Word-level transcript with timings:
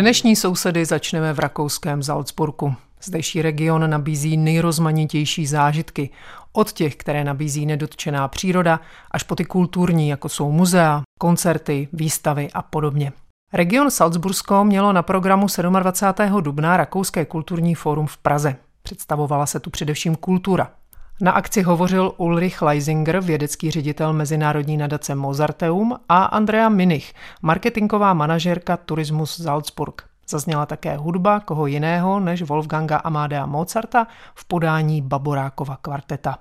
Dnešní 0.00 0.36
sousedy 0.36 0.84
začneme 0.84 1.32
v 1.32 1.38
rakouském 1.38 2.02
Salzburgu. 2.02 2.74
Zdejší 3.02 3.42
region 3.42 3.90
nabízí 3.90 4.36
nejrozmanitější 4.36 5.46
zážitky. 5.46 6.10
Od 6.52 6.72
těch, 6.72 6.96
které 6.96 7.24
nabízí 7.24 7.66
nedotčená 7.66 8.28
příroda, 8.28 8.80
až 9.10 9.22
po 9.22 9.34
ty 9.34 9.44
kulturní, 9.44 10.08
jako 10.08 10.28
jsou 10.28 10.52
muzea, 10.52 11.02
koncerty, 11.18 11.88
výstavy 11.92 12.48
a 12.54 12.62
podobně. 12.62 13.12
Region 13.52 13.90
Salzbursko 13.90 14.64
mělo 14.64 14.92
na 14.92 15.02
programu 15.02 15.46
27. 15.80 16.42
dubna 16.42 16.76
Rakouské 16.76 17.24
kulturní 17.24 17.74
fórum 17.74 18.06
v 18.06 18.16
Praze. 18.16 18.56
Představovala 18.82 19.46
se 19.46 19.60
tu 19.60 19.70
především 19.70 20.16
kultura. 20.16 20.70
Na 21.20 21.32
akci 21.32 21.62
hovořil 21.62 22.12
Ulrich 22.16 22.62
Leisinger, 22.62 23.20
vědecký 23.20 23.70
ředitel 23.70 24.12
Mezinárodní 24.12 24.76
nadace 24.76 25.14
Mozarteum 25.14 25.98
a 26.08 26.24
Andrea 26.24 26.68
Minich, 26.68 27.14
marketingová 27.42 28.14
manažerka 28.14 28.76
Turismus 28.76 29.42
Salzburg. 29.42 30.02
Zazněla 30.28 30.66
také 30.66 30.96
hudba 30.96 31.40
koho 31.40 31.66
jiného 31.66 32.20
než 32.20 32.42
Wolfganga 32.42 32.96
Amadea 32.96 33.46
Mozarta 33.46 34.06
v 34.34 34.44
podání 34.44 35.02
Baborákova 35.02 35.78
kvarteta. 35.82 36.38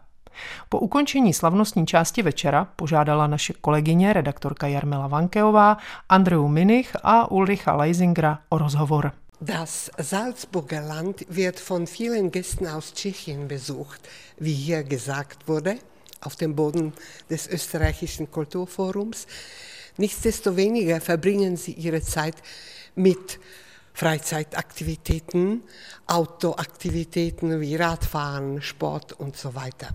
Po 0.69 0.79
ukončení 0.79 1.33
slavnostní 1.33 1.87
části 1.87 2.21
večera 2.21 2.67
požádala 2.75 3.27
naše 3.27 3.53
kolegyně, 3.53 4.13
redaktorka 4.13 4.67
Jarmila 4.67 5.07
Vankeová, 5.07 5.77
Andreu 6.09 6.47
Minich 6.47 6.95
a 7.03 7.31
Ulricha 7.31 7.75
Leisingera 7.75 8.39
o 8.49 8.57
rozhovor. 8.57 9.11
Das 9.41 9.91
Salzburger 9.97 10.81
Land 10.81 11.25
wird 11.27 11.59
von 11.59 11.87
vielen 11.87 12.31
Gästen 12.31 12.67
aus 12.67 12.93
Tschechien 12.93 13.49
besucht, 13.49 13.99
wie 14.37 14.53
hier 14.53 14.83
gesagt 14.83 15.49
wurde, 15.49 15.77
auf 16.21 16.37
dem 16.37 16.55
Boden 16.55 16.93
des 17.29 17.45
österreichischen 17.47 18.31
Kulturforums. 18.31 19.27
Nichtsdestoweniger 19.97 21.01
verbringen 21.01 21.57
sie 21.57 21.73
ihre 21.73 22.01
Zeit 22.01 22.35
mit 22.95 23.39
Freizeitaktivitäten, 23.93 25.63
Outdoor-Aktivitäten 26.07 27.59
wie 27.59 27.75
Radfahren, 27.75 28.61
Sport 28.61 29.19
und 29.19 29.35
so 29.35 29.53
weiter. 29.53 29.89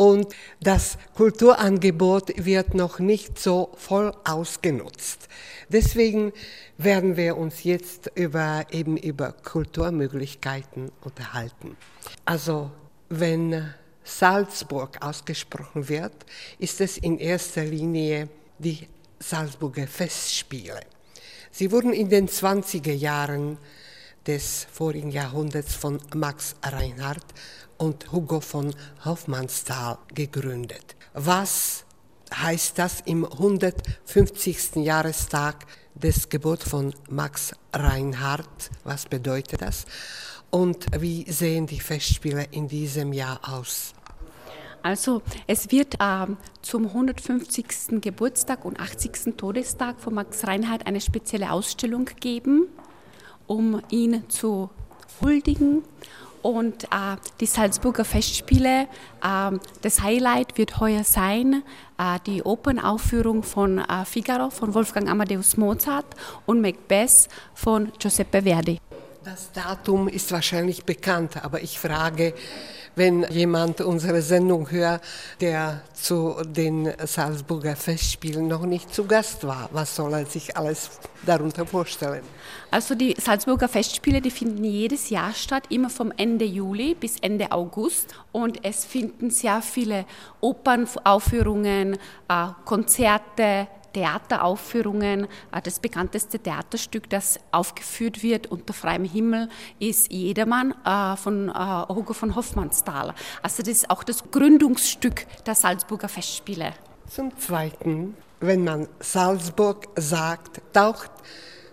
Und 0.00 0.34
das 0.62 0.96
Kulturangebot 1.14 2.46
wird 2.46 2.72
noch 2.72 3.00
nicht 3.00 3.38
so 3.38 3.70
voll 3.76 4.14
ausgenutzt. 4.24 5.28
Deswegen 5.68 6.32
werden 6.78 7.18
wir 7.18 7.36
uns 7.36 7.64
jetzt 7.64 8.10
über, 8.14 8.64
eben 8.70 8.96
über 8.96 9.32
Kulturmöglichkeiten 9.32 10.90
unterhalten. 11.02 11.76
Also 12.24 12.70
wenn 13.10 13.74
Salzburg 14.02 14.96
ausgesprochen 15.02 15.90
wird, 15.90 16.14
ist 16.58 16.80
es 16.80 16.96
in 16.96 17.18
erster 17.18 17.64
Linie 17.66 18.30
die 18.58 18.88
Salzburger 19.18 19.86
Festspiele. 19.86 20.80
Sie 21.50 21.70
wurden 21.70 21.92
in 21.92 22.08
den 22.08 22.26
20er 22.26 22.94
Jahren 22.94 23.58
des 24.26 24.66
vorigen 24.72 25.10
Jahrhunderts 25.10 25.74
von 25.74 26.00
Max 26.14 26.54
Reinhardt 26.62 27.26
und 27.80 28.12
Hugo 28.12 28.40
von 28.40 28.74
Hoffmannsthal 29.04 29.98
gegründet. 30.14 30.96
Was 31.14 31.84
heißt 32.32 32.78
das 32.78 33.00
im 33.06 33.24
150. 33.24 34.76
Jahrestag 34.76 35.66
des 35.94 36.28
Geburt 36.28 36.62
von 36.62 36.94
Max 37.08 37.52
Reinhardt? 37.72 38.70
Was 38.84 39.06
bedeutet 39.06 39.62
das? 39.62 39.86
Und 40.50 40.86
wie 41.00 41.30
sehen 41.30 41.66
die 41.66 41.80
Festspiele 41.80 42.46
in 42.50 42.68
diesem 42.68 43.12
Jahr 43.12 43.40
aus? 43.48 43.94
Also 44.82 45.22
es 45.46 45.70
wird 45.70 45.94
äh, 46.00 46.26
zum 46.62 46.86
150. 46.86 48.00
Geburtstag 48.00 48.64
und 48.64 48.78
80. 48.78 49.36
Todestag 49.36 50.00
von 50.00 50.14
Max 50.14 50.46
Reinhardt 50.46 50.86
eine 50.86 51.00
spezielle 51.00 51.50
Ausstellung 51.50 52.06
geben, 52.20 52.66
um 53.46 53.82
ihn 53.90 54.28
zu 54.28 54.70
huldigen. 55.20 55.82
Und 56.42 56.84
äh, 56.84 57.16
die 57.40 57.46
Salzburger 57.46 58.04
Festspiele, 58.04 58.88
äh, 59.22 59.50
das 59.82 60.02
Highlight 60.02 60.56
wird 60.56 60.80
heuer 60.80 61.04
sein, 61.04 61.62
äh, 61.98 62.18
die 62.26 62.42
Opernaufführung 62.42 63.42
von 63.42 63.78
äh, 63.78 64.04
Figaro 64.04 64.50
von 64.50 64.74
Wolfgang 64.74 65.08
Amadeus 65.08 65.56
Mozart 65.56 66.06
und 66.46 66.60
Macbeth 66.60 67.28
von 67.54 67.92
Giuseppe 67.98 68.42
Verdi. 68.42 68.78
Das 69.22 69.52
Datum 69.52 70.08
ist 70.08 70.32
wahrscheinlich 70.32 70.84
bekannt, 70.84 71.44
aber 71.44 71.62
ich 71.62 71.78
frage, 71.78 72.32
wenn 72.96 73.24
jemand 73.30 73.80
unsere 73.80 74.22
Sendung 74.22 74.70
hört, 74.70 75.02
der 75.40 75.82
zu 75.94 76.36
den 76.44 76.92
Salzburger 77.04 77.76
Festspielen 77.76 78.48
noch 78.48 78.64
nicht 78.64 78.94
zu 78.94 79.04
Gast 79.04 79.46
war. 79.46 79.68
Was 79.72 79.96
soll 79.96 80.12
er 80.14 80.26
sich 80.26 80.56
alles 80.56 80.90
darunter 81.24 81.66
vorstellen? 81.66 82.22
Also 82.70 82.94
die 82.94 83.14
Salzburger 83.20 83.68
Festspiele, 83.68 84.20
die 84.20 84.30
finden 84.30 84.64
jedes 84.64 85.10
Jahr 85.10 85.32
statt, 85.32 85.64
immer 85.70 85.90
vom 85.90 86.12
Ende 86.16 86.44
Juli 86.44 86.94
bis 86.94 87.18
Ende 87.20 87.50
August. 87.52 88.14
Und 88.32 88.64
es 88.64 88.84
finden 88.84 89.30
sehr 89.30 89.60
viele 89.62 90.04
Opernaufführungen, 90.40 91.94
äh, 92.28 92.46
Konzerte, 92.64 93.68
Theateraufführungen. 93.92 95.24
Äh, 95.52 95.62
das 95.62 95.80
bekannteste 95.80 96.38
Theaterstück, 96.38 97.08
das 97.10 97.40
aufgeführt 97.52 98.22
wird 98.22 98.46
unter 98.48 98.72
freiem 98.72 99.04
Himmel, 99.04 99.48
ist 99.78 100.12
Jedermann 100.12 100.74
äh, 100.84 101.16
von 101.16 101.48
äh, 101.48 101.52
Hugo 101.88 102.12
von 102.12 102.34
Hoffmannsthal. 102.34 103.14
Also 103.42 103.62
das 103.62 103.68
ist 103.68 103.90
auch 103.90 104.02
das 104.02 104.30
Gründungsstück 104.30 105.26
der 105.44 105.54
Salzburger 105.54 106.08
Festspiele. 106.08 106.72
Zum 107.08 107.36
Zweiten, 107.38 108.16
wenn 108.40 108.64
man 108.64 108.88
Salzburg 109.00 109.88
sagt, 109.96 110.60
taucht 110.72 111.10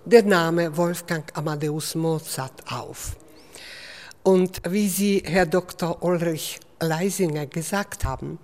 der 0.05 0.23
Name 0.23 0.75
Wolfgang 0.77 1.25
Amadeus 1.37 1.95
Mozart 1.95 2.63
auf. 2.71 3.15
Und 4.23 4.61
wie 4.69 4.89
Sie, 4.89 5.23
Herr 5.25 5.45
Dr. 5.45 6.03
Ulrich 6.03 6.59
Leisinger, 6.79 7.45
gesagt 7.45 8.05
haben, 8.05 8.39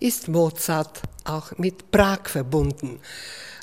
ist 0.00 0.28
Mozart 0.28 1.02
auch 1.24 1.52
mit 1.58 1.90
Prag 1.90 2.28
verbunden. 2.28 3.00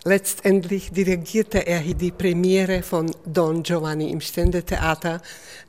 Letztendlich 0.05 0.91
dirigierte 0.91 1.65
er 1.67 1.81
die 1.81 2.11
Premiere 2.11 2.83
von 2.83 3.11
Don 3.25 3.63
Giovanni 3.63 4.11
im 4.11 4.21
Ständetheater 4.21 5.19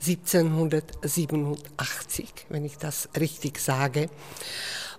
1787, 0.06 2.28
wenn 2.48 2.64
ich 2.64 2.78
das 2.78 3.08
richtig 3.18 3.58
sage. 3.58 4.08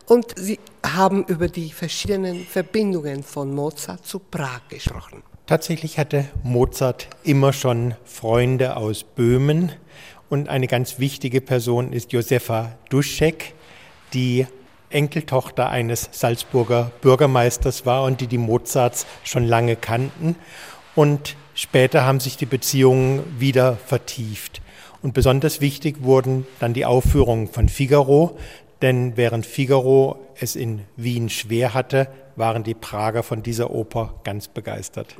Und 0.05 0.37
Sie 0.37 0.59
haben 0.85 1.23
über 1.25 1.47
die 1.47 1.71
verschiedenen 1.71 2.45
Verbindungen 2.45 3.23
von 3.23 3.55
Mozart 3.55 4.05
zu 4.05 4.19
Prag 4.19 4.67
gesprochen. 4.67 5.23
Tatsächlich 5.45 5.97
hatte 5.97 6.27
Mozart 6.43 7.07
immer 7.23 7.53
schon 7.53 7.95
Freunde 8.03 8.75
aus 8.75 9.03
Böhmen 9.03 9.71
und 10.31 10.47
eine 10.47 10.67
ganz 10.67 10.97
wichtige 10.97 11.41
Person 11.41 11.91
ist 11.91 12.13
Josefa 12.13 12.77
Duschek, 12.89 13.53
die 14.13 14.47
Enkeltochter 14.89 15.69
eines 15.69 16.07
Salzburger 16.13 16.91
Bürgermeisters 17.01 17.85
war 17.85 18.05
und 18.05 18.21
die 18.21 18.27
die 18.27 18.37
Mozarts 18.37 19.05
schon 19.25 19.43
lange 19.43 19.75
kannten. 19.75 20.37
Und 20.95 21.35
später 21.53 22.05
haben 22.05 22.21
sich 22.21 22.37
die 22.37 22.45
Beziehungen 22.45 23.23
wieder 23.39 23.75
vertieft. 23.75 24.61
Und 25.01 25.13
besonders 25.13 25.59
wichtig 25.59 26.01
wurden 26.01 26.47
dann 26.61 26.73
die 26.73 26.85
Aufführungen 26.85 27.49
von 27.49 27.67
Figaro, 27.67 28.37
denn 28.81 29.17
während 29.17 29.45
Figaro 29.45 30.17
es 30.39 30.55
in 30.55 30.79
Wien 30.95 31.27
schwer 31.29 31.73
hatte, 31.73 32.07
waren 32.37 32.63
die 32.63 32.73
Prager 32.73 33.23
von 33.23 33.43
dieser 33.43 33.71
Oper 33.71 34.21
ganz 34.23 34.47
begeistert. 34.47 35.17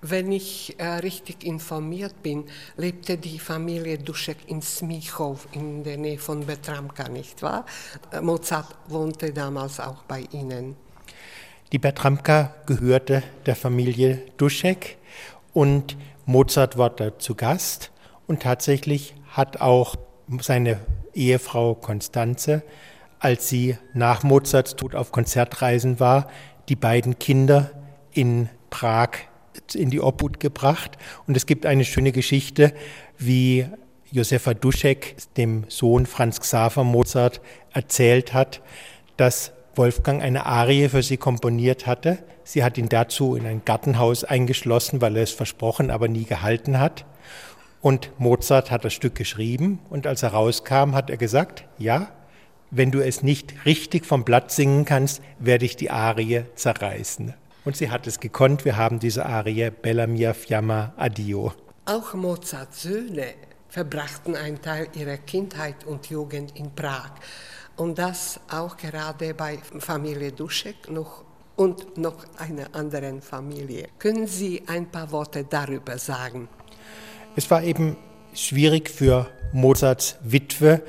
Wenn 0.00 0.30
ich 0.30 0.76
äh, 0.78 0.86
richtig 0.86 1.44
informiert 1.44 2.22
bin, 2.22 2.44
lebte 2.76 3.18
die 3.18 3.40
Familie 3.40 3.98
Duschek 3.98 4.36
in 4.46 4.62
Smichow 4.62 5.48
in 5.50 5.82
der 5.82 5.96
Nähe 5.96 6.18
von 6.18 6.46
Bertramka, 6.46 7.08
nicht 7.08 7.42
wahr? 7.42 7.66
Äh, 8.12 8.20
Mozart 8.20 8.76
wohnte 8.86 9.32
damals 9.32 9.80
auch 9.80 10.04
bei 10.04 10.24
Ihnen. 10.30 10.76
Die 11.72 11.78
Bertramka 11.78 12.54
gehörte 12.66 13.24
der 13.46 13.56
Familie 13.56 14.22
Duschek 14.36 14.98
und 15.52 15.96
Mozart 16.26 16.78
war 16.78 16.90
da 16.90 17.18
zu 17.18 17.34
Gast 17.34 17.90
und 18.28 18.42
tatsächlich 18.42 19.14
hat 19.32 19.60
auch 19.60 19.96
seine 20.40 20.78
Ehefrau 21.12 21.74
Konstanze, 21.74 22.62
als 23.18 23.48
sie 23.48 23.76
nach 23.94 24.22
Mozarts 24.22 24.76
Tod 24.76 24.94
auf 24.94 25.10
Konzertreisen 25.10 25.98
war, 25.98 26.28
die 26.68 26.76
beiden 26.76 27.18
Kinder 27.18 27.70
in 28.12 28.48
Prag 28.70 29.10
in 29.74 29.90
die 29.90 30.00
Obhut 30.00 30.40
gebracht. 30.40 30.98
Und 31.26 31.36
es 31.36 31.46
gibt 31.46 31.66
eine 31.66 31.84
schöne 31.84 32.12
Geschichte, 32.12 32.72
wie 33.18 33.66
Josefa 34.10 34.54
Duschek, 34.54 35.16
dem 35.36 35.64
Sohn 35.68 36.06
Franz 36.06 36.40
Xaver 36.40 36.84
Mozart, 36.84 37.40
erzählt 37.72 38.32
hat, 38.32 38.62
dass 39.16 39.52
Wolfgang 39.74 40.22
eine 40.22 40.46
Arie 40.46 40.88
für 40.88 41.02
sie 41.02 41.18
komponiert 41.18 41.86
hatte. 41.86 42.18
Sie 42.42 42.64
hat 42.64 42.78
ihn 42.78 42.88
dazu 42.88 43.36
in 43.36 43.46
ein 43.46 43.62
Gartenhaus 43.64 44.24
eingeschlossen, 44.24 45.00
weil 45.00 45.16
er 45.16 45.22
es 45.22 45.32
versprochen, 45.32 45.90
aber 45.90 46.08
nie 46.08 46.24
gehalten 46.24 46.80
hat. 46.80 47.04
Und 47.80 48.10
Mozart 48.18 48.70
hat 48.70 48.84
das 48.84 48.94
Stück 48.94 49.14
geschrieben 49.14 49.78
und 49.88 50.06
als 50.06 50.22
er 50.22 50.30
rauskam, 50.30 50.94
hat 50.94 51.10
er 51.10 51.16
gesagt, 51.16 51.64
ja, 51.78 52.10
wenn 52.70 52.90
du 52.90 53.00
es 53.00 53.22
nicht 53.22 53.64
richtig 53.64 54.04
vom 54.04 54.24
Blatt 54.24 54.50
singen 54.50 54.84
kannst, 54.84 55.22
werde 55.38 55.64
ich 55.64 55.76
die 55.76 55.90
Arie 55.90 56.44
zerreißen. 56.54 57.34
Und 57.64 57.76
sie 57.76 57.90
hat 57.90 58.06
es 58.06 58.20
gekonnt. 58.20 58.64
Wir 58.64 58.76
haben 58.76 58.98
diese 58.98 59.26
Arie 59.26 59.70
Bella 59.70 60.06
mia 60.06 60.32
fiamma 60.32 60.92
addio. 60.96 61.52
Auch 61.84 62.14
Mozarts 62.14 62.82
Söhne 62.82 63.34
verbrachten 63.68 64.36
einen 64.36 64.60
Teil 64.62 64.88
ihrer 64.94 65.18
Kindheit 65.18 65.84
und 65.84 66.08
Jugend 66.10 66.56
in 66.56 66.74
Prag. 66.74 67.10
Und 67.76 67.98
das 67.98 68.40
auch 68.50 68.76
gerade 68.76 69.34
bei 69.34 69.58
Familie 69.78 70.32
Duschek 70.32 70.90
noch 70.90 71.24
und 71.56 71.98
noch 71.98 72.24
einer 72.38 72.74
anderen 72.74 73.20
Familie. 73.20 73.88
Können 73.98 74.26
Sie 74.26 74.62
ein 74.66 74.90
paar 74.90 75.10
Worte 75.10 75.44
darüber 75.44 75.98
sagen? 75.98 76.48
Es 77.36 77.50
war 77.50 77.62
eben 77.62 77.96
schwierig 78.32 78.88
für 78.88 79.26
Mozarts 79.52 80.16
Witwe. 80.22 80.82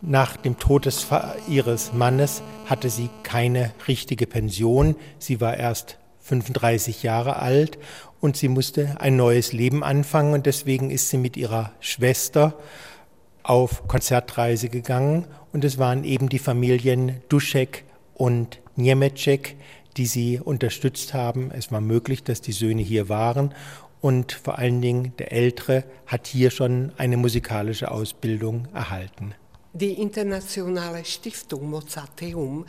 Nach 0.00 0.36
dem 0.36 0.58
Tod 0.58 0.86
des, 0.86 1.06
ihres 1.48 1.92
Mannes 1.92 2.42
hatte 2.66 2.90
sie 2.90 3.10
keine 3.22 3.72
richtige 3.88 4.26
Pension. 4.26 4.96
Sie 5.18 5.40
war 5.40 5.56
erst 5.56 5.98
35 6.24 7.02
Jahre 7.02 7.36
alt 7.36 7.78
und 8.20 8.36
sie 8.36 8.48
musste 8.48 9.00
ein 9.00 9.16
neues 9.16 9.52
Leben 9.52 9.84
anfangen 9.84 10.32
und 10.32 10.46
deswegen 10.46 10.90
ist 10.90 11.10
sie 11.10 11.18
mit 11.18 11.36
ihrer 11.36 11.72
Schwester 11.80 12.58
auf 13.42 13.86
Konzertreise 13.86 14.70
gegangen 14.70 15.26
und 15.52 15.64
es 15.64 15.78
waren 15.78 16.02
eben 16.02 16.30
die 16.30 16.38
Familien 16.38 17.20
Duschek 17.28 17.84
und 18.14 18.60
Niemeczek, 18.76 19.56
die 19.98 20.06
sie 20.06 20.40
unterstützt 20.40 21.12
haben. 21.12 21.50
Es 21.52 21.70
war 21.70 21.82
möglich, 21.82 22.24
dass 22.24 22.40
die 22.40 22.52
Söhne 22.52 22.82
hier 22.82 23.10
waren 23.10 23.54
und 24.00 24.32
vor 24.32 24.58
allen 24.58 24.80
Dingen 24.80 25.12
der 25.18 25.32
Ältere 25.32 25.84
hat 26.06 26.26
hier 26.26 26.50
schon 26.50 26.92
eine 26.96 27.18
musikalische 27.18 27.90
Ausbildung 27.90 28.66
erhalten. 28.72 29.34
Die 29.74 29.92
internationale 29.92 31.04
Stiftung 31.04 31.68
Mozarteum 31.68 32.64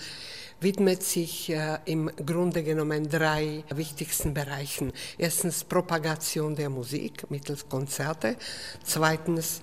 widmet 0.60 1.04
sich 1.04 1.50
äh, 1.50 1.80
im 1.86 2.10
Grunde 2.26 2.64
genommen 2.64 3.10
drei 3.10 3.64
wichtigsten 3.70 4.34
Bereichen. 4.34 4.92
Erstens 5.18 5.64
Propagation 5.64 6.56
der 6.56 6.70
Musik 6.70 7.30
mittels 7.30 7.68
Konzerte, 7.68 8.38
zweitens 8.84 9.62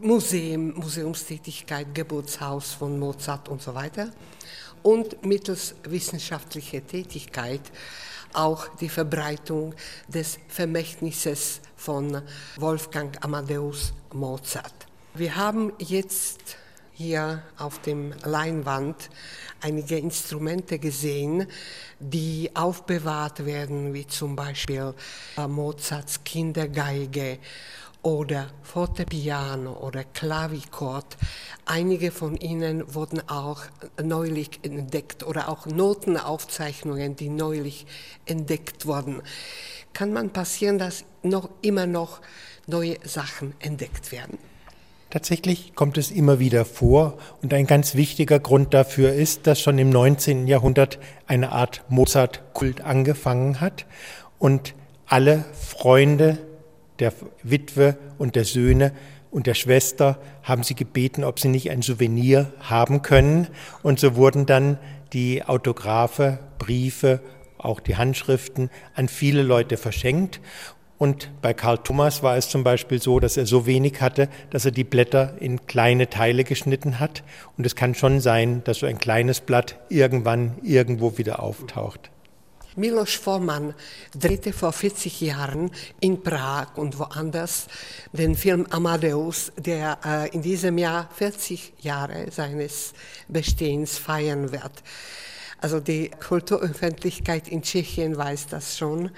Museum, 0.00 0.74
Museumstätigkeit, 0.74 1.94
Geburtshaus 1.94 2.72
von 2.72 2.98
Mozart 2.98 3.48
und 3.48 3.62
so 3.62 3.74
weiter 3.74 4.10
und 4.82 5.24
mittels 5.24 5.74
wissenschaftlicher 5.84 6.86
Tätigkeit 6.86 7.62
auch 8.32 8.68
die 8.76 8.88
Verbreitung 8.88 9.74
des 10.08 10.38
Vermächtnisses 10.48 11.60
von 11.76 12.20
Wolfgang 12.56 13.16
Amadeus 13.24 13.92
Mozart. 14.12 14.74
Wir 15.14 15.36
haben 15.36 15.72
jetzt 15.78 16.56
hier 16.96 17.42
auf 17.58 17.80
dem 17.80 18.14
Leinwand 18.24 19.10
einige 19.60 19.98
Instrumente 19.98 20.78
gesehen, 20.78 21.46
die 21.98 22.50
aufbewahrt 22.54 23.44
werden, 23.44 23.92
wie 23.94 24.06
zum 24.06 24.36
Beispiel 24.36 24.94
Mozarts 25.36 26.22
Kindergeige 26.22 27.38
oder 28.02 28.48
Fortepiano 28.62 29.72
oder 29.72 30.04
Klavichord. 30.04 31.16
Einige 31.64 32.12
von 32.12 32.36
ihnen 32.36 32.94
wurden 32.94 33.28
auch 33.28 33.62
neulich 34.00 34.60
entdeckt 34.62 35.24
oder 35.24 35.48
auch 35.48 35.66
Notenaufzeichnungen, 35.66 37.16
die 37.16 37.28
neulich 37.28 37.86
entdeckt 38.24 38.86
wurden. 38.86 39.22
Kann 39.94 40.12
man 40.12 40.30
passieren, 40.30 40.78
dass 40.78 41.04
noch 41.22 41.48
immer 41.62 41.86
noch 41.86 42.20
neue 42.66 42.98
Sachen 43.04 43.54
entdeckt 43.58 44.12
werden? 44.12 44.38
Tatsächlich 45.14 45.76
kommt 45.76 45.96
es 45.96 46.10
immer 46.10 46.40
wieder 46.40 46.64
vor 46.64 47.18
und 47.40 47.54
ein 47.54 47.68
ganz 47.68 47.94
wichtiger 47.94 48.40
Grund 48.40 48.74
dafür 48.74 49.12
ist, 49.12 49.46
dass 49.46 49.60
schon 49.60 49.78
im 49.78 49.88
19. 49.88 50.48
Jahrhundert 50.48 50.98
eine 51.28 51.52
Art 51.52 51.84
Mozart-Kult 51.88 52.80
angefangen 52.80 53.60
hat 53.60 53.86
und 54.40 54.74
alle 55.06 55.44
Freunde 55.52 56.38
der 56.98 57.12
Witwe 57.44 57.96
und 58.18 58.34
der 58.34 58.42
Söhne 58.42 58.90
und 59.30 59.46
der 59.46 59.54
Schwester 59.54 60.18
haben 60.42 60.64
sie 60.64 60.74
gebeten, 60.74 61.22
ob 61.22 61.38
sie 61.38 61.46
nicht 61.46 61.70
ein 61.70 61.82
Souvenir 61.82 62.52
haben 62.58 63.02
können. 63.02 63.46
Und 63.84 64.00
so 64.00 64.16
wurden 64.16 64.46
dann 64.46 64.80
die 65.12 65.44
Autographe, 65.44 66.40
Briefe, 66.58 67.20
auch 67.56 67.78
die 67.78 67.96
Handschriften 67.96 68.68
an 68.94 69.06
viele 69.06 69.42
Leute 69.42 69.76
verschenkt. 69.76 70.40
Und 70.96 71.30
bei 71.42 71.52
Karl 71.54 71.78
Thomas 71.78 72.22
war 72.22 72.36
es 72.36 72.48
zum 72.48 72.62
Beispiel 72.62 73.02
so, 73.02 73.18
dass 73.18 73.36
er 73.36 73.46
so 73.46 73.66
wenig 73.66 74.00
hatte, 74.00 74.28
dass 74.50 74.64
er 74.64 74.70
die 74.70 74.84
Blätter 74.84 75.36
in 75.40 75.66
kleine 75.66 76.08
Teile 76.08 76.44
geschnitten 76.44 77.00
hat. 77.00 77.24
Und 77.58 77.66
es 77.66 77.74
kann 77.74 77.94
schon 77.94 78.20
sein, 78.20 78.62
dass 78.64 78.78
so 78.78 78.86
ein 78.86 78.98
kleines 78.98 79.40
Blatt 79.40 79.76
irgendwann 79.88 80.58
irgendwo 80.62 81.18
wieder 81.18 81.42
auftaucht. 81.42 82.10
Milos 82.76 83.14
Forman 83.14 83.72
drehte 84.18 84.52
vor 84.52 84.72
40 84.72 85.20
Jahren 85.20 85.70
in 86.00 86.24
Prag 86.24 86.76
und 86.76 86.98
woanders 86.98 87.68
den 88.12 88.34
Film 88.34 88.66
Amadeus, 88.70 89.52
der 89.56 89.98
äh, 90.04 90.28
in 90.30 90.42
diesem 90.42 90.76
Jahr 90.78 91.08
40 91.14 91.74
Jahre 91.80 92.32
seines 92.32 92.92
Bestehens 93.28 93.96
feiern 93.96 94.50
wird. 94.50 94.72
Also 95.60 95.78
die 95.78 96.10
Kulturöffentlichkeit 96.10 97.46
in 97.46 97.62
Tschechien 97.62 98.16
weiß 98.16 98.48
das 98.48 98.76
schon. 98.76 99.10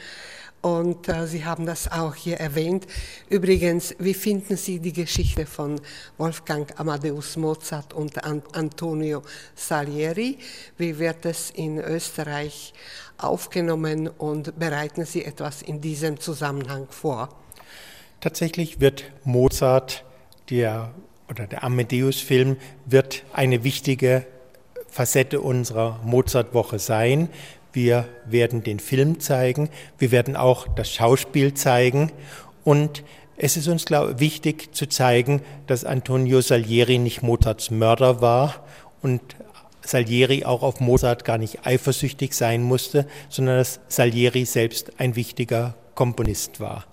Und 0.63 1.09
äh, 1.09 1.27
Sie 1.27 1.45
haben 1.45 1.65
das 1.65 1.91
auch 1.91 2.15
hier 2.15 2.39
erwähnt. 2.39 2.87
Übrigens, 3.29 3.95
wie 3.99 4.15
finden 4.15 4.57
Sie 4.57 4.81
die 4.81 4.93
Geschichte 4.93 5.47
von 5.47 5.81
Wolfgang 6.19 6.73
Amadeus 6.79 7.37
Mozart 7.37 7.93
und 7.93 8.25
An 8.25 8.43
Antonio 8.53 9.23
Salieri? 9.55 10.39
Wie 10.77 10.99
wird 10.99 11.25
es 11.25 11.51
in 11.51 11.79
Österreich 11.79 12.73
aufgenommen 13.19 14.09
und 14.09 14.59
bereiten 14.59 15.05
Sie 15.05 15.25
etwas 15.25 15.63
in 15.63 15.81
diesem 15.81 16.19
Zusammenhang 16.19 16.89
vor? 16.91 17.29
Tatsächlich 18.21 18.81
wird 18.81 19.05
Mozart, 19.25 20.05
der 20.51 20.93
oder 21.29 21.47
der 21.47 21.65
Amadeus-Film, 21.65 22.57
wird 22.87 23.25
eine 23.33 23.65
wichtige 23.65 24.27
Facette 24.89 25.41
unserer 25.41 26.01
Mozart-Woche 26.05 26.79
sein. 26.79 27.29
Wir 27.77 28.09
werden 28.25 28.63
den 28.63 28.81
Film 28.81 29.21
zeigen, 29.21 29.69
wir 29.99 30.11
werden 30.11 30.35
auch 30.35 30.67
das 30.67 30.91
Schauspiel 30.91 31.53
zeigen 31.53 32.11
und 32.65 33.05
es 33.37 33.59
ist 33.59 33.69
uns 33.69 33.85
glaub, 33.85 34.19
wichtig 34.19 34.75
zu 34.75 34.89
zeigen, 34.89 35.43
dass 35.67 35.85
Antonio 35.85 36.41
Salieri 36.41 36.97
nicht 36.97 37.21
Mozarts 37.21 37.71
Mörder 37.71 38.23
war 38.23 38.65
und 39.03 39.21
Salieri 39.83 40.47
auch 40.47 40.63
auf 40.63 40.81
Mozart 40.81 41.27
gar 41.27 41.37
nicht 41.37 41.67
eifersüchtig 41.67 42.33
sein 42.33 42.63
musste, 42.63 43.07
sondern 43.29 43.59
dass 43.59 43.81
Salieri 43.89 44.47
selbst 44.47 44.99
ein 44.99 45.15
wichtiger 45.15 45.75
Komponist 45.95 46.61
war. 46.61 46.87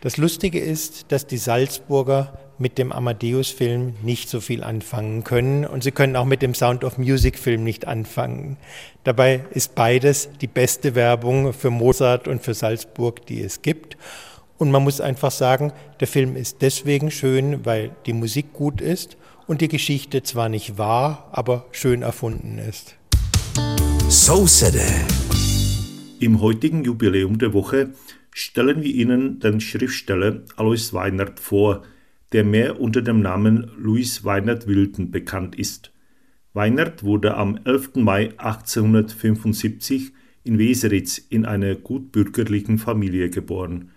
Das 0.00 0.16
Lustige 0.16 0.60
ist, 0.60 1.12
dass 1.12 1.26
die 1.26 1.36
Salzburger 1.36 2.38
mit 2.58 2.78
dem 2.78 2.92
Amadeus-Film 2.92 3.94
nicht 4.02 4.28
so 4.28 4.40
viel 4.40 4.62
anfangen 4.62 5.24
können 5.24 5.64
und 5.64 5.82
sie 5.82 5.90
können 5.90 6.16
auch 6.16 6.24
mit 6.24 6.42
dem 6.42 6.54
Sound 6.54 6.84
of 6.84 6.98
Music-Film 6.98 7.62
nicht 7.62 7.86
anfangen. 7.86 8.56
Dabei 9.04 9.44
ist 9.50 9.74
beides 9.74 10.30
die 10.40 10.46
beste 10.46 10.94
Werbung 10.94 11.52
für 11.52 11.70
Mozart 11.70 12.28
und 12.28 12.42
für 12.42 12.54
Salzburg, 12.54 13.26
die 13.26 13.42
es 13.42 13.62
gibt. 13.62 13.96
Und 14.58 14.70
man 14.70 14.82
muss 14.82 15.00
einfach 15.00 15.30
sagen, 15.30 15.72
der 16.00 16.08
Film 16.08 16.34
ist 16.34 16.62
deswegen 16.62 17.10
schön, 17.10 17.66
weil 17.66 17.90
die 18.06 18.14
Musik 18.14 18.52
gut 18.52 18.80
ist 18.80 19.16
und 19.46 19.60
die 19.60 19.68
Geschichte 19.68 20.22
zwar 20.22 20.48
nicht 20.48 20.78
wahr, 20.78 21.28
aber 21.32 21.66
schön 21.72 22.02
erfunden 22.02 22.58
ist. 22.58 22.96
So 24.08 24.46
City. 24.46 24.78
Im 26.20 26.40
heutigen 26.40 26.84
Jubiläum 26.84 27.38
der 27.38 27.52
Woche 27.52 27.90
stellen 28.32 28.82
wir 28.82 28.94
Ihnen 28.94 29.40
den 29.40 29.60
Schriftsteller 29.60 30.42
Alois 30.56 30.92
Weinert 30.92 31.40
vor, 31.40 31.82
der 32.32 32.44
mehr 32.44 32.80
unter 32.80 33.02
dem 33.02 33.20
Namen 33.20 33.70
Louis 33.76 34.24
Weinert 34.24 34.66
Wilton 34.66 35.10
bekannt 35.10 35.56
ist. 35.56 35.92
Weinert 36.52 37.02
wurde 37.02 37.36
am 37.36 37.58
11. 37.64 37.96
Mai 37.96 38.32
1875 38.38 40.12
in 40.42 40.58
Weseritz 40.58 41.18
in 41.18 41.44
einer 41.44 41.74
gutbürgerlichen 41.74 42.78
Familie 42.78 43.30
geboren. 43.30 43.90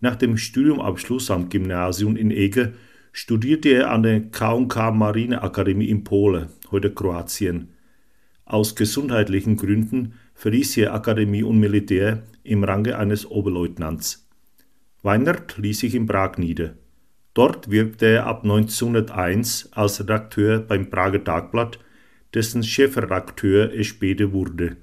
Nach 0.00 0.16
dem 0.16 0.36
Studiumabschluss 0.36 1.30
am 1.30 1.48
Gymnasium 1.48 2.16
in 2.16 2.30
Eger 2.30 2.72
studierte 3.12 3.68
er 3.68 3.90
an 3.90 4.02
der 4.02 4.20
K&K 4.20 4.90
Marineakademie 4.90 5.88
in 5.88 6.02
Polen, 6.02 6.48
heute 6.70 6.92
Kroatien. 6.92 7.68
Aus 8.44 8.74
gesundheitlichen 8.74 9.56
Gründen 9.56 10.14
verließ 10.34 10.76
er 10.78 10.94
Akademie 10.94 11.42
und 11.42 11.60
Militär 11.60 12.22
im 12.42 12.64
Range 12.64 12.96
eines 12.96 13.30
Oberleutnants. 13.30 14.28
Weinert 15.02 15.58
ließ 15.58 15.80
sich 15.80 15.94
in 15.94 16.06
Prag 16.06 16.38
nieder. 16.38 16.74
Dort 17.34 17.70
wirkte 17.70 18.06
er 18.06 18.26
ab 18.26 18.42
1901 18.42 19.70
als 19.72 20.00
Redakteur 20.00 20.60
beim 20.60 20.90
Prager 20.90 21.24
Tagblatt, 21.24 21.78
dessen 22.34 22.62
Chefredakteur 22.62 23.72
er 23.72 23.84
später 23.84 24.32
wurde. 24.32 24.76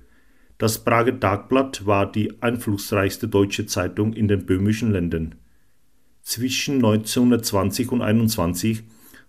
Das 0.58 0.84
Prager 0.84 1.20
Tagblatt 1.20 1.86
war 1.86 2.12
die 2.12 2.42
einflussreichste 2.42 3.28
deutsche 3.28 3.66
Zeitung 3.66 4.14
in 4.14 4.28
den 4.28 4.46
böhmischen 4.46 4.92
Ländern. 4.92 5.36
Zwischen 6.22 6.76
1920 6.76 7.92
und 7.92 8.02
1921 8.02 8.84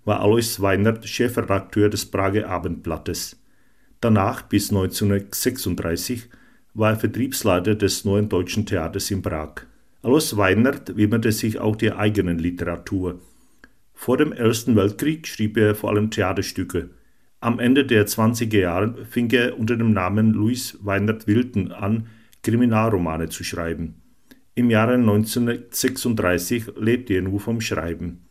war 0.05 0.21
Alois 0.21 0.61
Weinert 0.61 1.07
Chefredakteur 1.07 1.89
des 1.89 2.07
Prager 2.07 2.49
Abendblattes. 2.49 3.39
Danach 4.01 4.43
bis 4.43 4.71
1936 4.71 6.29
war 6.73 6.93
er 6.93 6.97
Vertriebsleiter 6.97 7.75
des 7.75 8.05
Neuen 8.05 8.29
Deutschen 8.29 8.65
Theaters 8.65 9.11
in 9.11 9.23
Prag. 9.23 9.67
Alois 10.03 10.35
Weinert 10.35 10.97
widmete 10.97 11.31
sich 11.31 11.59
auch 11.59 11.77
der 11.77 11.99
eigenen 11.99 12.39
Literatur. 12.39 13.21
Vor 13.93 14.17
dem 14.17 14.33
Ersten 14.33 14.75
Weltkrieg 14.75 15.27
schrieb 15.27 15.59
er 15.59 15.75
vor 15.75 15.91
allem 15.91 16.11
Theaterstücke. 16.11 16.89
Am 17.41 17.59
Ende 17.59 17.85
der 17.85 18.07
20er 18.07 18.59
Jahre 18.59 19.05
fing 19.05 19.31
er 19.31 19.59
unter 19.59 19.77
dem 19.77 19.93
Namen 19.93 20.33
Louis 20.33 20.79
Weinert 20.81 21.27
Wilton 21.27 21.73
an, 21.73 22.07
Kriminalromane 22.43 23.29
zu 23.29 23.45
schreiben. 23.45 23.97
Im 24.55 24.71
Jahre 24.71 24.95
1936 24.95 26.73
lebte 26.79 27.13
er 27.13 27.23
nur 27.23 27.39
vom 27.41 27.61
Schreiben. 27.61 28.23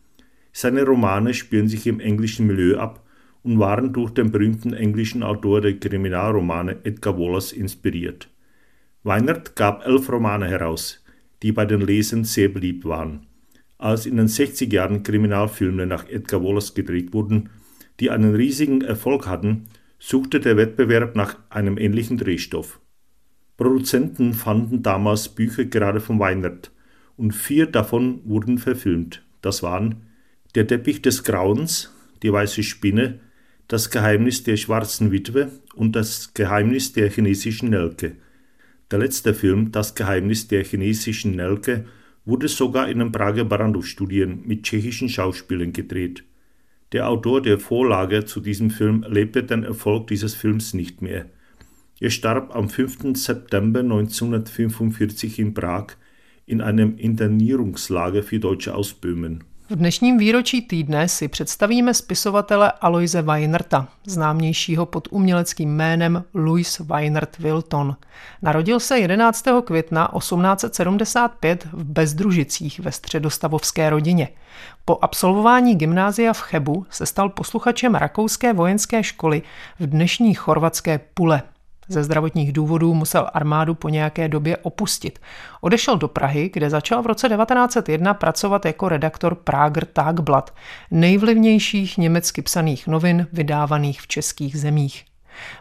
Seine 0.52 0.84
Romane 0.84 1.36
spielen 1.36 1.68
sich 1.68 1.86
im 1.86 2.00
englischen 2.00 2.48
Milieu 2.48 2.78
ab 2.78 3.06
und 3.44 3.60
waren 3.60 3.94
durch 3.94 4.10
den 4.10 4.32
berühmten 4.32 4.74
englischen 4.74 5.22
Autor 5.22 5.62
der 5.62 5.78
Kriminalromane 5.78 6.78
Edgar 6.84 7.20
Wallace 7.20 7.52
inspiriert. 7.52 8.28
Weinert 9.04 9.56
gab 9.56 9.86
elf 9.86 10.12
Romane 10.12 10.48
heraus, 10.48 11.04
die 11.44 11.52
bei 11.52 11.66
den 11.66 11.82
Lesern 11.82 12.24
sehr 12.24 12.50
beliebt 12.50 12.86
waren. 12.86 13.26
Als 13.78 14.06
in 14.06 14.18
den 14.18 14.28
60 14.28 14.72
Jahren 14.72 15.04
Kriminalfilme 15.04 15.86
nach 15.86 16.08
Edgar 16.10 16.44
Wallace 16.44 16.74
gedreht 16.74 17.14
wurden, 17.14 17.50
die 18.00 18.10
einen 18.10 18.36
riesigen 18.36 18.82
Erfolg 18.82 19.28
hatten, 19.28 19.68
suchte 20.00 20.40
der 20.40 20.58
Wettbewerb 20.58 21.16
nach 21.16 21.38
einem 21.50 21.78
ähnlichen 21.78 22.18
Drehstoff. 22.18 22.80
Produzenten 23.58 24.34
fanden 24.34 24.84
damals 24.84 25.30
Bücher 25.30 25.66
gerade 25.66 26.00
von 26.00 26.20
Weinert 26.20 26.72
und 27.18 27.34
vier 27.34 27.66
davon 27.66 28.22
wurden 28.24 28.58
verfilmt. 28.58 29.26
Das 29.42 29.64
waren 29.64 30.04
Der 30.56 30.66
Teppich 30.68 31.02
des 31.02 31.24
Grauens, 31.24 31.94
Die 32.24 32.32
weiße 32.32 32.64
Spinne, 32.64 33.20
Das 33.68 33.90
Geheimnis 33.90 34.44
der 34.44 34.58
schwarzen 34.58 35.12
Witwe 35.12 35.52
und 35.76 35.96
Das 35.96 36.34
Geheimnis 36.34 36.94
der 36.94 37.10
chinesischen 37.10 37.70
Nelke– 37.70 38.16
der 38.92 39.00
letzte 39.00 39.34
Film, 39.34 39.72
Das 39.72 39.96
Geheimnis 39.96 40.48
der 40.48 40.64
chinesischen 40.64 41.36
Nelke, 41.36 41.86
wurde 42.26 42.48
sogar 42.48 42.90
in 42.90 43.00
den 43.00 43.12
Prager 43.12 43.46
Barandov-Studien 43.46 44.44
mit 44.46 44.64
tschechischen 44.64 45.10
Schauspielern 45.10 45.74
gedreht. 45.74 46.24
Der 46.92 47.08
Autor 47.08 47.42
der 47.42 47.60
Vorlage 47.60 48.26
zu 48.26 48.40
diesem 48.40 48.72
Film 48.72 49.06
lebte 49.08 49.44
den 49.44 49.64
Erfolg 49.64 50.08
dieses 50.08 50.34
Films 50.34 50.74
nicht 50.74 51.02
mehr. 51.02 51.26
Er 52.00 52.10
starb 52.10 52.56
am 52.56 52.70
5. 52.70 53.16
September 53.16 53.82
1945 53.82 55.40
in 55.40 55.54
Prag 55.54 55.88
in 56.46 56.62
einem 56.62 56.98
Internierungslager 56.98 58.24
für 58.24 58.40
Deutsche 58.40 58.74
aus 58.74 58.94
Böhmen. 58.94 59.44
V 59.72 59.76
dnešním 59.76 60.18
výročí 60.18 60.62
týdne 60.62 61.08
si 61.08 61.28
představíme 61.28 61.94
spisovatele 61.94 62.72
Aloise 62.72 63.22
Weinerta, 63.22 63.88
známějšího 64.06 64.86
pod 64.86 65.08
uměleckým 65.12 65.76
jménem 65.76 66.24
Louis 66.34 66.80
Weinert 66.80 67.38
Wilton. 67.38 67.96
Narodil 68.42 68.80
se 68.80 69.00
11. 69.00 69.46
května 69.64 70.12
1875 70.18 71.66
v 71.74 71.84
Bezdružicích 71.84 72.80
ve 72.80 72.92
středostavovské 72.92 73.90
rodině. 73.90 74.28
Po 74.86 74.98
absolvování 75.02 75.76
gymnázia 75.76 76.34
v 76.34 76.42
Chebu 76.42 76.86
se 76.90 77.06
stal 77.06 77.30
posluchačem 77.30 77.96
rakouské 77.96 78.54
vojenské 78.54 79.04
školy 79.04 79.42
v 79.80 79.88
dnešní 79.88 80.34
chorvatské 80.34 81.00
Pule. 81.14 81.42
Ze 81.92 82.04
zdravotních 82.04 82.54
důvodů 82.54 82.94
musel 82.94 83.30
armádu 83.34 83.76
po 83.76 83.90
nějaké 83.90 84.28
době 84.28 84.58
opustit. 84.58 85.20
Odešel 85.62 85.98
do 85.98 86.08
Prahy, 86.08 86.50
kde 86.54 86.70
začal 86.70 87.02
v 87.02 87.06
roce 87.06 87.30
1901 87.30 88.14
pracovat 88.14 88.66
jako 88.66 88.90
redaktor 88.90 89.36
Prager 89.36 89.86
Tagblatt, 89.86 90.54
nejvlivnějších 90.92 91.98
německy 91.98 92.42
psaných 92.42 92.88
novin 92.88 93.28
vydávaných 93.34 94.02
v 94.02 94.08
českých 94.08 94.60
zemích. 94.60 95.06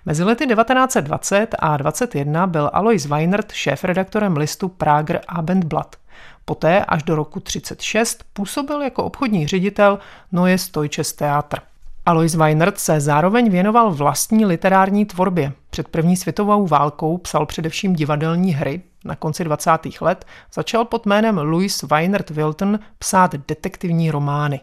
Mezi 0.07 0.25
lety 0.25 0.47
1920 0.47 1.55
a 1.59 1.77
21 1.77 2.47
byl 2.47 2.71
Alois 2.73 3.07
Weinert 3.07 3.53
šéf-redaktorem 3.53 4.37
listu 4.37 4.69
Prager 4.69 5.21
Abendblatt. 5.29 5.97
Poté 6.45 6.85
až 6.85 7.03
do 7.03 7.17
roku 7.17 7.41
36 7.41 8.25
působil 8.33 8.83
jako 8.83 9.05
obchodní 9.05 9.47
ředitel 9.47 9.99
Neues 10.33 10.71
Deutsches 10.71 11.13
Theater. 11.13 11.61
Alois 12.07 12.35
Weinert 12.35 12.79
se 12.79 13.01
zároveň 13.01 13.51
věnoval 13.51 13.91
vlastní 13.91 14.47
literární 14.47 15.07
tvorbě. 15.07 15.53
Před 15.71 15.89
první 15.89 16.17
světovou 16.17 16.67
válkou 16.67 17.19
psal 17.19 17.47
především 17.47 17.93
divadelní 17.93 18.55
hry. 18.55 18.83
Na 19.05 19.17
konci 19.17 19.45
20. 19.45 19.71
let 20.01 20.25
začal 20.55 20.85
pod 20.85 21.07
jménem 21.07 21.39
Louis 21.39 21.83
Weinert 21.83 22.31
Wilton 22.31 22.79
psát 22.99 23.35
detektivní 23.35 24.11
romány. 24.11 24.61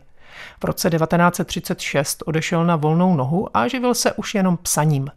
V 0.59 0.63
roce 0.63 0.89
1936 0.89 2.23
odešel 2.25 2.65
na 2.65 2.75
volnou 2.75 3.15
nohu 3.15 3.57
a 3.57 3.67
živil 3.67 3.93
se 3.93 4.13
už 4.13 4.35
jenom 4.35 4.57
psaním. 4.57 5.07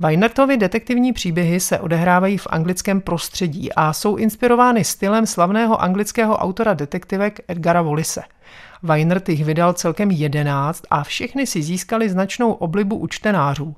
Weinertovy 0.00 0.56
detektivní 0.56 1.12
příběhy 1.12 1.60
se 1.60 1.78
odehrávají 1.80 2.38
v 2.38 2.46
anglickém 2.50 3.00
prostředí 3.00 3.72
a 3.72 3.92
jsou 3.92 4.16
inspirovány 4.16 4.84
stylem 4.84 5.26
slavného 5.26 5.82
anglického 5.82 6.36
autora 6.36 6.74
detektivek 6.74 7.40
Edgara 7.48 7.82
Wallise– 7.82 8.22
Weinert 8.82 9.28
jich 9.28 9.44
vydal 9.44 9.72
celkem 9.72 10.10
11 10.10 10.82
a 10.90 11.04
všechny 11.04 11.46
si 11.46 11.62
získali 11.62 12.08
značnou 12.08 12.52
oblibu 12.52 12.96
u 12.96 13.06
čtenářů. 13.06 13.76